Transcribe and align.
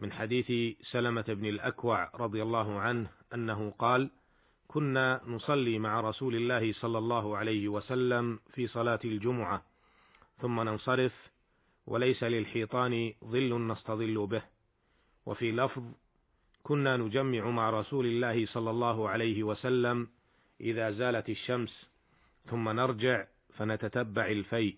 من 0.00 0.12
حديث 0.12 0.76
سلمة 0.90 1.24
بن 1.28 1.46
الأكوع 1.46 2.10
رضي 2.14 2.42
الله 2.42 2.80
عنه 2.80 3.10
أنه 3.34 3.70
قال: 3.78 4.10
كنا 4.68 5.20
نصلي 5.26 5.78
مع 5.78 6.00
رسول 6.00 6.34
الله 6.34 6.72
صلى 6.72 6.98
الله 6.98 7.36
عليه 7.36 7.68
وسلم 7.68 8.40
في 8.54 8.66
صلاة 8.66 9.00
الجمعة، 9.04 9.62
ثم 10.40 10.60
ننصرف 10.60 11.12
وليس 11.86 12.24
للحيطان 12.24 13.14
ظل 13.24 13.66
نستظل 13.66 14.26
به. 14.26 14.42
وفي 15.26 15.52
لفظ: 15.52 15.82
كنا 16.62 16.96
نجمع 16.96 17.50
مع 17.50 17.70
رسول 17.70 18.06
الله 18.06 18.46
صلى 18.46 18.70
الله 18.70 19.08
عليه 19.08 19.42
وسلم 19.42 20.08
إذا 20.60 20.90
زالت 20.90 21.28
الشمس، 21.28 21.86
ثم 22.50 22.68
نرجع 22.68 23.26
فنتتبع 23.56 24.26
الفيء. 24.26 24.76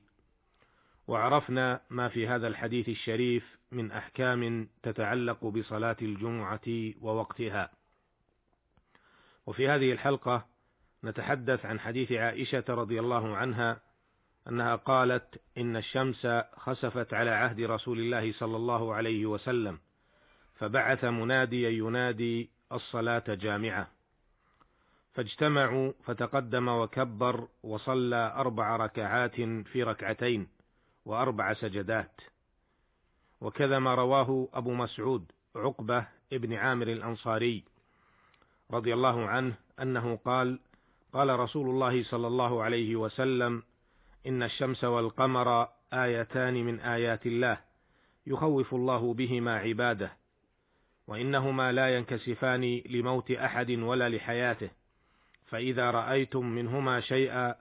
وعرفنا 1.06 1.80
ما 1.90 2.08
في 2.08 2.28
هذا 2.28 2.48
الحديث 2.48 2.88
الشريف 2.88 3.58
من 3.72 3.92
أحكام 3.92 4.68
تتعلق 4.82 5.44
بصلاة 5.44 5.96
الجمعة 6.02 6.92
ووقتها. 7.00 7.70
وفي 9.46 9.68
هذه 9.68 9.92
الحلقة 9.92 10.46
نتحدث 11.04 11.66
عن 11.66 11.80
حديث 11.80 12.12
عائشة 12.12 12.64
رضي 12.68 13.00
الله 13.00 13.36
عنها 13.36 13.80
أنها 14.48 14.76
قالت 14.76 15.40
إن 15.58 15.76
الشمس 15.76 16.26
خسفت 16.56 17.14
على 17.14 17.30
عهد 17.30 17.60
رسول 17.60 17.98
الله 17.98 18.32
صلى 18.32 18.56
الله 18.56 18.94
عليه 18.94 19.26
وسلم 19.26 19.78
فبعث 20.54 21.04
مناديا 21.04 21.70
ينادي 21.70 22.50
الصلاة 22.72 23.24
جامعة. 23.28 23.88
فاجتمعوا 25.12 25.92
فتقدم 26.04 26.68
وكبر 26.68 27.48
وصلى 27.62 28.34
أربع 28.36 28.76
ركعات 28.76 29.34
في 29.40 29.82
ركعتين 29.82 30.48
وأربع 31.04 31.54
سجدات. 31.54 32.20
وكذا 33.40 33.78
ما 33.78 33.94
رواه 33.94 34.48
أبو 34.54 34.74
مسعود 34.74 35.32
عقبة 35.56 36.06
ابن 36.32 36.54
عامر 36.54 36.88
الأنصاري 36.88 37.64
رضي 38.70 38.94
الله 38.94 39.26
عنه 39.26 39.54
أنه 39.82 40.16
قال 40.16 40.58
قال 41.12 41.40
رسول 41.40 41.68
الله 41.68 42.02
صلى 42.04 42.26
الله 42.26 42.62
عليه 42.62 42.96
وسلم 42.96 43.62
إن 44.26 44.42
الشمس 44.42 44.84
والقمر 44.84 45.68
آيتان 45.92 46.54
من 46.64 46.80
آيات 46.80 47.26
الله 47.26 47.60
يخوف 48.26 48.74
الله 48.74 49.14
بهما 49.14 49.56
عباده 49.56 50.12
وإنهما 51.06 51.72
لا 51.72 51.96
ينكسفان 51.96 52.82
لموت 52.86 53.30
أحد 53.30 53.70
ولا 53.70 54.08
لحياته 54.08 54.70
فإذا 55.46 55.90
رأيتم 55.90 56.46
منهما 56.46 57.00
شيئا 57.00 57.54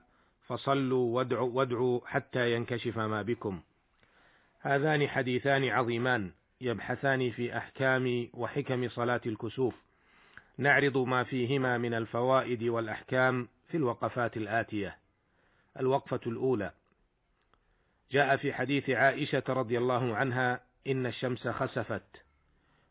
فصلوا 0.46 1.14
وادعوا, 1.14 1.50
وادعوا 1.50 2.00
حتى 2.06 2.54
ينكشف 2.54 2.98
ما 2.98 3.22
بكم. 3.22 3.60
هذان 4.60 5.08
حديثان 5.08 5.68
عظيمان 5.68 6.32
يبحثان 6.60 7.30
في 7.30 7.56
أحكام 7.56 8.28
وحكم 8.34 8.88
صلاة 8.88 9.20
الكسوف. 9.26 9.74
نعرض 10.58 10.98
ما 10.98 11.24
فيهما 11.24 11.78
من 11.78 11.94
الفوائد 11.94 12.62
والأحكام 12.62 13.48
في 13.68 13.76
الوقفات 13.76 14.36
الآتية. 14.36 14.98
الوقفة 15.80 16.20
الأولى. 16.26 16.72
جاء 18.12 18.36
في 18.36 18.52
حديث 18.52 18.90
عائشة 18.90 19.42
رضي 19.48 19.78
الله 19.78 20.16
عنها 20.16 20.60
إن 20.86 21.06
الشمس 21.06 21.48
خسفت 21.48 22.22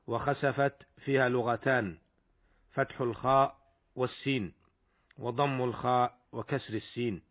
وخسفت 0.08 0.76
فيها 0.98 1.30
لغتان 1.30 1.98
فتح 2.72 3.02
الخاء 3.02 3.58
والسين 3.96 4.54
وضم 5.18 5.64
الخاء 5.64 6.18
وكسر 6.32 6.74
السين. 6.74 7.22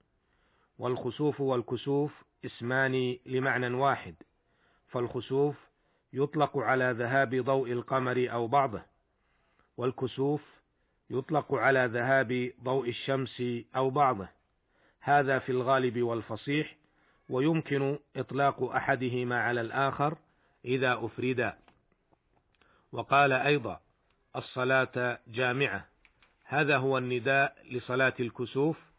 والخسوف 0.80 1.40
والكسوف 1.40 2.24
اسمان 2.44 3.16
لمعنى 3.26 3.74
واحد 3.74 4.14
فالخسوف 4.88 5.56
يطلق 6.12 6.58
على 6.58 6.94
ذهاب 6.98 7.34
ضوء 7.34 7.72
القمر 7.72 8.28
أو 8.32 8.46
بعضه 8.46 8.82
والكسوف 9.76 10.42
يطلق 11.10 11.54
على 11.54 11.86
ذهاب 11.86 12.52
ضوء 12.62 12.88
الشمس 12.88 13.42
أو 13.76 13.90
بعضه 13.90 14.28
هذا 15.00 15.38
في 15.38 15.52
الغالب 15.52 16.02
والفصيح 16.02 16.76
ويمكن 17.28 17.98
إطلاق 18.16 18.62
أحدهما 18.62 19.40
على 19.42 19.60
الآخر 19.60 20.18
إذا 20.64 20.98
أفردا. 21.04 21.58
وقال 22.92 23.32
أيضا 23.32 23.80
الصلاة 24.36 25.18
جامعة 25.28 25.86
هذا 26.44 26.76
هو 26.76 26.98
النداء 26.98 27.56
لصلاة 27.70 28.14
الكسوف 28.20 28.89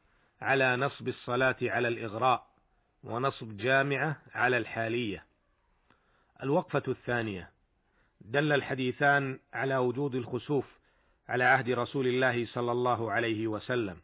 على 0.41 0.75
نصب 0.75 1.07
الصلاة 1.07 1.55
على 1.61 1.87
الإغراء 1.87 2.47
ونصب 3.03 3.57
جامعة 3.57 4.21
على 4.33 4.57
الحالية. 4.57 5.25
الوقفة 6.43 6.83
الثانية. 6.87 7.49
دل 8.21 8.53
الحديثان 8.53 9.39
على 9.53 9.77
وجود 9.77 10.15
الخسوف 10.15 10.65
على 11.29 11.43
عهد 11.43 11.69
رسول 11.69 12.07
الله 12.07 12.45
صلى 12.45 12.71
الله 12.71 13.11
عليه 13.11 13.47
وسلم، 13.47 13.97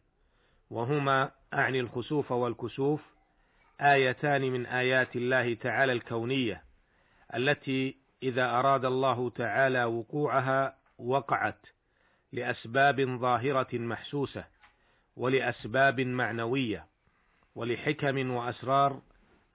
وهما 0.70 1.30
أعني 1.54 1.80
الخسوف 1.80 2.32
والكسوف 2.32 3.00
آيتان 3.80 4.42
من 4.42 4.66
آيات 4.66 5.16
الله 5.16 5.54
تعالى 5.54 5.92
الكونية 5.92 6.62
التي 7.34 7.96
إذا 8.22 8.50
أراد 8.50 8.84
الله 8.84 9.30
تعالى 9.30 9.84
وقوعها 9.84 10.76
وقعت 10.98 11.66
لأسباب 12.32 13.00
ظاهرة 13.00 13.78
محسوسة. 13.78 14.44
ولأسباب 15.18 16.00
معنوية 16.00 16.86
ولحكم 17.54 18.30
وأسرار 18.30 19.02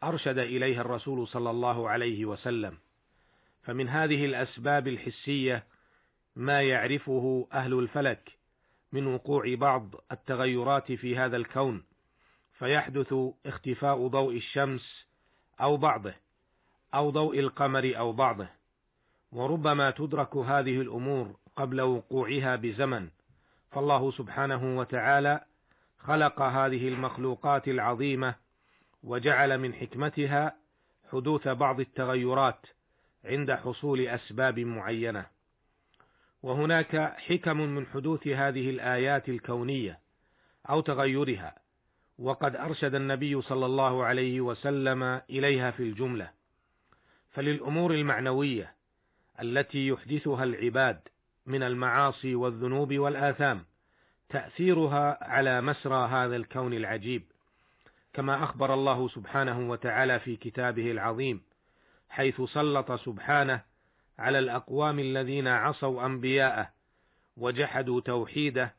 أرشد 0.03 0.38
اليها 0.38 0.81
الرسول 0.81 1.28
صلى 1.28 1.50
الله 1.50 1.90
عليه 1.90 2.25
وسلم. 2.25 2.78
فمن 3.63 3.90
هذه 3.90 4.25
الأسباب 4.25 4.88
الحسية 4.88 5.63
ما 6.35 6.62
يعرفه 6.62 7.47
أهل 7.53 7.79
الفلك 7.79 8.31
من 8.91 9.07
وقوع 9.07 9.56
بعض 9.56 9.96
التغيرات 10.12 10.91
في 10.91 11.18
هذا 11.18 11.38
الكون 11.38 11.84
فيحدث 12.53 13.13
اختفاء 13.45 14.07
ضوء 14.07 14.35
الشمس 14.35 15.07
أو 15.62 15.78
بعضه 15.78 16.13
أو 16.94 17.09
ضوء 17.09 17.40
القمر 17.40 17.94
أو 17.97 18.13
بعضه. 18.13 18.50
وربما 19.31 19.91
تدرك 19.91 20.35
هذه 20.35 20.81
الأمور 20.81 21.35
قبل 21.56 21.81
وقوعها 21.81 22.56
بزمن. 22.56 23.09
فالله 23.72 24.12
سبحانه 24.12 24.78
وتعالى 24.78 25.45
خلق 26.03 26.41
هذه 26.41 26.88
المخلوقات 26.88 27.68
العظيمة 27.68 28.36
وجعل 29.03 29.58
من 29.58 29.74
حكمتها 29.74 30.56
حدوث 31.12 31.47
بعض 31.47 31.80
التغيرات 31.80 32.66
عند 33.25 33.52
حصول 33.52 34.08
أسباب 34.08 34.59
معينة. 34.59 35.25
وهناك 36.44 36.96
حكم 37.18 37.58
من 37.58 37.86
حدوث 37.86 38.28
هذه 38.28 38.69
الآيات 38.69 39.30
الكونية 39.30 40.00
أو 40.69 40.81
تغيرها 40.81 41.56
وقد 42.19 42.56
أرشد 42.56 42.96
النبي 42.96 43.42
صلى 43.42 43.66
الله 43.66 44.06
عليه 44.06 44.42
وسلم 44.42 45.03
إليها 45.30 45.72
في 45.72 45.84
الجملة. 45.84 46.30
فللأمور 47.31 47.94
المعنوية 47.94 48.75
التي 49.42 49.88
يحدثها 49.88 50.44
العباد 50.44 51.00
من 51.45 51.63
المعاصي 51.63 52.36
والذنوب 52.36 52.94
والآثام 52.94 53.66
تأثيرها 54.33 55.18
على 55.21 55.62
مسرى 55.62 56.07
هذا 56.07 56.35
الكون 56.35 56.74
العجيب 56.74 57.24
كما 58.13 58.44
أخبر 58.44 58.74
الله 58.74 59.07
سبحانه 59.07 59.69
وتعالى 59.69 60.19
في 60.19 60.35
كتابه 60.35 60.91
العظيم 60.91 61.41
حيث 62.09 62.41
سلط 62.41 62.91
سبحانه 62.91 63.62
على 64.19 64.39
الأقوام 64.39 65.00
الذين 65.00 65.47
عصوا 65.47 66.06
أنبياءه 66.06 66.69
وجحدوا 67.38 68.01
توحيده 68.01 68.74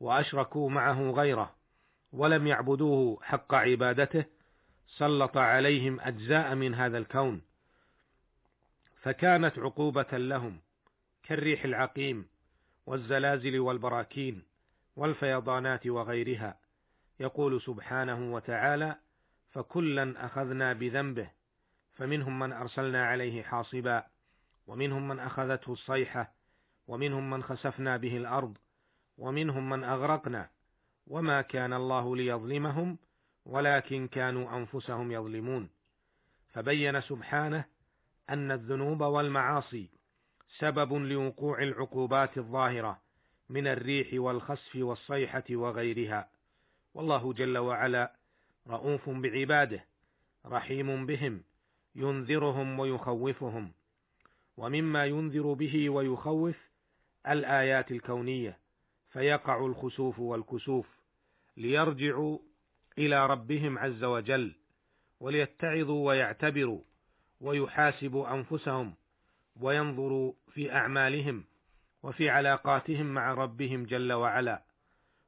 وأشركوا 0.00 0.70
معه 0.70 1.10
غيره 1.10 1.54
ولم 2.12 2.46
يعبدوه 2.46 3.18
حق 3.22 3.54
عبادته 3.54 4.24
سلط 4.88 5.36
عليهم 5.36 6.00
أجزاء 6.00 6.54
من 6.54 6.74
هذا 6.74 6.98
الكون. 6.98 7.42
فكانت 9.02 9.58
عقوبة 9.58 10.18
لهم 10.18 10.60
كالريح 11.22 11.64
العقيم 11.64 12.26
والزلازل 12.86 13.58
والبراكين. 13.60 14.49
والفيضانات 15.00 15.86
وغيرها. 15.86 16.58
يقول 17.20 17.62
سبحانه 17.62 18.34
وتعالى 18.34 18.96
فكلا 19.50 20.26
أخذنا 20.26 20.72
بذنبه 20.72 21.30
فمنهم 21.92 22.38
من 22.38 22.52
أرسلنا 22.52 23.06
عليه 23.06 23.42
حاصبا 23.42 24.06
ومنهم 24.66 25.08
من 25.08 25.18
أخذته 25.18 25.72
الصيحة 25.72 26.32
ومنهم 26.86 27.30
من 27.30 27.42
خسفنا 27.42 27.96
به 27.96 28.16
الأرض 28.16 28.58
ومنهم 29.18 29.70
من 29.70 29.84
أغرقنا 29.84 30.50
وما 31.06 31.40
كان 31.42 31.72
الله 31.72 32.16
ليظلمهم 32.16 32.98
ولكن 33.44 34.08
كانوا 34.08 34.56
أنفسهم 34.56 35.12
يظلمون. 35.12 35.70
فبين 36.48 37.00
سبحانه 37.00 37.64
أن 38.30 38.50
الذنوب 38.50 39.00
والمعاصي 39.00 39.90
سبب 40.58 40.92
لوقوع 40.92 41.62
العقوبات 41.62 42.38
الظاهرة. 42.38 43.09
من 43.50 43.66
الريح 43.66 44.08
والخسف 44.12 44.76
والصيحة 44.76 45.44
وغيرها. 45.50 46.28
والله 46.94 47.32
جل 47.32 47.58
وعلا 47.58 48.12
رؤوف 48.66 49.10
بعباده 49.10 49.84
رحيم 50.46 51.06
بهم 51.06 51.42
ينذرهم 51.94 52.78
ويخوفهم. 52.80 53.72
ومما 54.56 55.06
ينذر 55.06 55.52
به 55.52 55.90
ويخوف 55.90 56.56
الآيات 57.28 57.90
الكونية 57.90 58.58
فيقع 59.10 59.66
الخسوف 59.66 60.18
والكسوف 60.18 60.86
ليرجعوا 61.56 62.38
إلى 62.98 63.26
ربهم 63.26 63.78
عز 63.78 64.04
وجل 64.04 64.54
وليتعظوا 65.20 66.06
ويعتبروا 66.06 66.80
ويحاسبوا 67.40 68.34
أنفسهم 68.34 68.94
وينظروا 69.60 70.32
في 70.52 70.72
أعمالهم. 70.72 71.44
وفي 72.02 72.30
علاقاتهم 72.30 73.06
مع 73.06 73.34
ربهم 73.34 73.84
جل 73.84 74.12
وعلا 74.12 74.62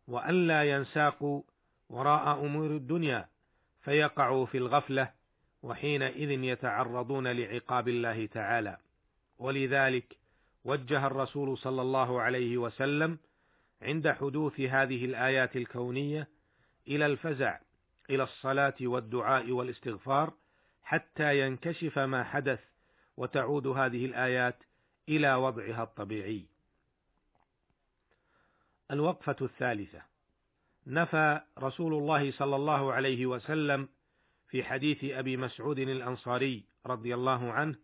وألا 0.09 0.71
ينساقوا 0.71 1.43
وراء 1.89 2.45
أمور 2.45 2.67
الدنيا 2.67 3.29
فيقعوا 3.83 4.47
في 4.47 4.59
الغفلة 4.59 5.11
وحينئذ 5.63 6.31
يتعرضون 6.31 7.29
لعقاب 7.29 7.89
الله 7.89 8.27
تعالى 8.27 8.77
ولذلك 9.39 10.17
وجه 10.65 11.07
الرسول 11.07 11.59
صلى 11.59 11.83
الله 11.83 12.21
عليه 12.21 12.57
وسلم 12.57 13.19
عند 13.83 14.09
حدوث 14.09 14.61
هذه 14.61 15.05
الآيات 15.05 15.57
الكونية 15.57 16.29
إلى 16.89 17.07
الفزع 17.07 17.59
إلى 18.11 18.23
الصلاة 18.23 18.75
والدعاء 18.81 19.51
والاستغفار 19.51 20.33
حتى 20.83 21.47
ينكشف 21.47 21.99
ما 21.99 22.25
حدث 22.25 22.61
وتعود 23.17 23.67
هذه 23.67 24.05
الآيات 24.07 24.63
إلى 25.09 25.35
وضعها 25.35 25.83
الطبيعي. 25.83 26.47
الوقفة 28.93 29.37
الثالثة. 29.43 30.03
نفى 30.87 31.41
رسول 31.59 31.95
الله 31.95 32.33
صلى 32.33 32.57
الله 32.57 32.93
عليه 32.93 33.27
وسلم 33.27 33.89
في 34.49 34.65
حديث 34.65 35.05
أبي 35.05 35.37
مسعود 35.37 35.79
الأنصاري 35.79 36.65
رضي 36.87 37.15
الله 37.15 37.53
عنه 37.53 37.77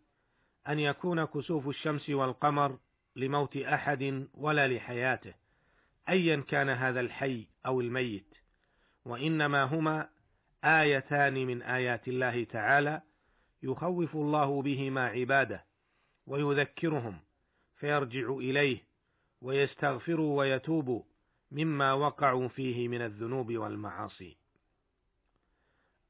أن 0.68 0.78
يكون 0.78 1.24
كسوف 1.24 1.68
الشمس 1.68 2.10
والقمر 2.10 2.78
لموت 3.16 3.56
أحد 3.56 4.28
ولا 4.34 4.68
لحياته 4.68 5.34
أيا 6.08 6.36
كان 6.36 6.68
هذا 6.68 7.00
الحي 7.00 7.46
أو 7.66 7.80
الميت 7.80 8.34
وإنما 9.04 9.62
هما 9.62 10.08
آيتان 10.64 11.34
من 11.46 11.62
آيات 11.62 12.08
الله 12.08 12.44
تعالى 12.44 13.02
يخوف 13.62 14.16
الله 14.16 14.62
بهما 14.62 15.06
عباده 15.06 15.64
ويذكرهم 16.26 17.18
فيرجع 17.76 18.28
إليه 18.28 18.87
ويستغفروا 19.42 20.38
ويتوبوا 20.38 21.02
مما 21.52 21.92
وقعوا 21.92 22.48
فيه 22.48 22.88
من 22.88 23.02
الذنوب 23.02 23.52
والمعاصي. 23.52 24.36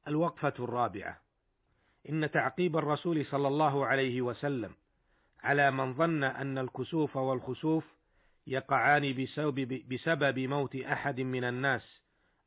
الوقفة 0.07 0.53
الرابعة 0.59 1.21
إن 2.09 2.31
تعقيب 2.31 2.77
الرسول 2.77 3.25
صلى 3.25 3.47
الله 3.47 3.85
عليه 3.85 4.21
وسلم 4.21 4.75
على 5.39 5.71
من 5.71 5.93
ظن 5.93 6.23
أن 6.23 6.57
الكسوف 6.57 7.17
والخسوف 7.17 7.85
يقعان 8.47 9.23
بسبب, 9.23 9.89
بسبب 9.89 10.39
موت 10.39 10.75
أحد 10.75 11.21
من 11.21 11.43
الناس 11.43 12.01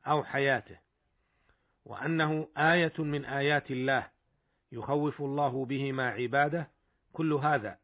أو 0.06 0.24
حياته، 0.24 0.78
وأنه 1.84 2.48
آية 2.56 2.92
من 2.98 3.24
آيات 3.24 3.70
الله 3.70 4.10
يخوف 4.72 5.22
الله 5.22 5.64
بهما 5.64 6.08
عباده، 6.08 6.70
كل 7.12 7.32
هذا 7.32 7.78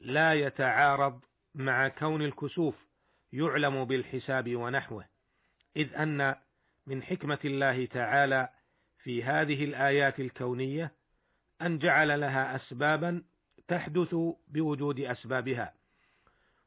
لا 0.00 0.34
يتعارض 0.34 1.20
مع 1.56 1.88
كون 1.88 2.22
الكسوف 2.22 2.74
يعلم 3.32 3.84
بالحساب 3.84 4.56
ونحوه، 4.56 5.04
إذ 5.76 5.94
أن 5.94 6.34
من 6.86 7.02
حكمة 7.02 7.38
الله 7.44 7.86
تعالى 7.86 8.48
في 9.02 9.24
هذه 9.24 9.64
الآيات 9.64 10.20
الكونية 10.20 10.92
أن 11.62 11.78
جعل 11.78 12.20
لها 12.20 12.56
أسبابا 12.56 13.22
تحدث 13.68 14.14
بوجود 14.48 15.00
أسبابها، 15.00 15.74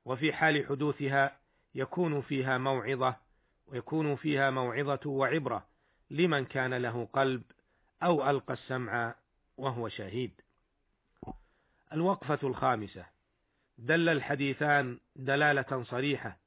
وفي 0.06 0.33
حال 0.33 0.65
حدوثها 0.68 1.39
يكون 1.75 2.21
فيها 2.21 2.57
موعظة 2.57 3.15
ويكون 3.68 4.15
فيها 4.15 4.50
موعظة 4.50 5.09
وعبرة 5.09 5.68
لمن 6.09 6.45
كان 6.45 6.74
له 6.74 7.06
قلب 7.13 7.44
أو 8.03 8.30
ألقى 8.30 8.53
السمع 8.53 9.15
وهو 9.57 9.89
شهيد. 9.89 10.42
الوقفة 11.94 12.39
الخامسة 12.47 13.06
دل 13.81 14.10
الحديثان 14.10 15.00
دلالة 15.16 15.84
صريحة 15.84 16.38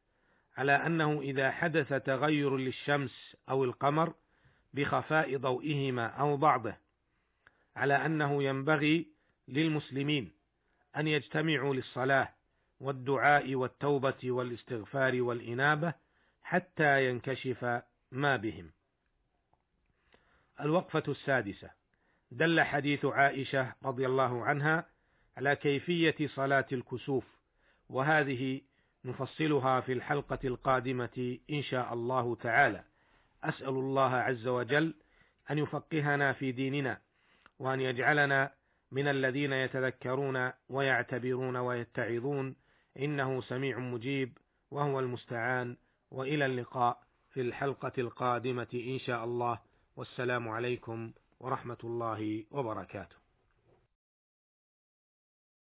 على 0.57 0.73
أنه 0.73 1.21
إذا 1.21 1.51
حدث 1.51 1.89
تغير 1.89 2.57
للشمس 2.57 3.37
أو 3.49 3.65
القمر 3.65 4.15
بخفاء 4.75 5.37
ضوئهما 5.37 6.07
أو 6.07 6.37
بعضه 6.37 6.75
على 7.77 8.07
أنه 8.07 8.43
ينبغي 8.43 9.07
للمسلمين 9.49 10.33
أن 10.97 11.09
يجتمعوا 11.09 11.75
للصلاة 11.75 12.29
والدعاء 12.81 13.55
والتوبة 13.55 14.31
والاستغفار 14.31 15.23
والإنابة 15.23 15.95
حتى 16.43 17.09
ينكشف 17.09 17.83
ما 18.11 18.37
بهم. 18.37 18.71
الوقفة 20.61 21.03
السادسة 21.09 21.71
دل 22.31 22.61
حديث 22.63 23.05
عائشة 23.05 23.75
رضي 23.85 24.07
الله 24.07 24.45
عنها 24.45 24.92
على 25.37 25.57
كيفية 25.57 26.27
صلاة 26.27 26.67
الكسوف، 26.73 27.25
وهذه 27.89 28.61
نفصلها 29.05 29.81
في 29.81 29.93
الحلقة 29.93 30.39
القادمة 30.45 31.39
إن 31.51 31.63
شاء 31.63 31.95
الله 31.95 32.35
تعالى. 32.35 32.85
أسأل 33.45 33.69
الله 33.69 34.15
عز 34.15 34.47
وجل 34.47 34.95
أن 35.51 35.59
يفقهنا 35.59 36.33
في 36.33 36.53
ديننا، 36.53 37.01
وأن 37.59 37.81
يجعلنا 37.81 38.53
من 38.93 39.09
الذين 39.09 39.53
يتذكرون 39.53 40.53
ويعتبرون 40.69 41.57
ويتعظون. 41.57 42.57
إنه 42.99 43.41
سميع 43.41 43.79
مجيب 43.79 44.39
وهو 44.71 45.01
المستعان. 45.01 45.77
وإلى 46.11 46.47
اللقاء 46.47 47.03
في 47.31 47.41
الحلقة 47.41 47.93
القادمة 47.99 48.67
إن 48.75 48.99
شاء 48.99 49.25
الله. 49.25 49.59
والسلام 49.97 50.49
عليكم 50.49 51.13
ورحمة 51.41 51.79
الله 51.85 52.45
وبركاته. 52.51 53.22